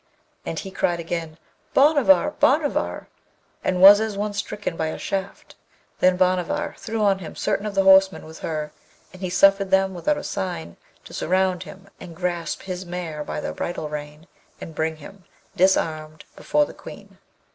[0.47, 1.37] And he cried again,
[1.75, 2.31] 'Bhanavar!
[2.39, 3.05] Bhanavar!'
[3.63, 5.53] and was as one stricken by a shaft.
[5.99, 8.71] Then Bhanavar threw on him certain of the horsemen with her,
[9.13, 13.39] and he suffered them without a sign to surround him and grasp his mare by
[13.39, 14.25] the bridle rein,
[14.59, 15.25] and bring him,
[15.55, 17.19] disarmed, before the Queen.